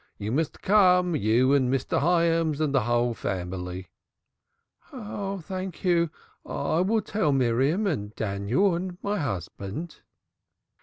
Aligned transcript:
You 0.17 0.31
must 0.31 0.63
come, 0.63 1.15
you 1.15 1.53
and 1.53 1.71
Mr. 1.71 1.99
Hyams 1.99 2.59
and 2.59 2.73
the 2.73 2.85
whole 2.85 3.13
family." 3.13 3.91
"Thank 4.91 5.83
you. 5.83 6.09
I 6.43 6.79
will 6.81 7.01
tell 7.03 7.31
Miriam 7.31 7.85
and 7.85 8.15
Daniel 8.15 8.73
and 8.73 8.97
my 9.03 9.19
husband." 9.19 9.97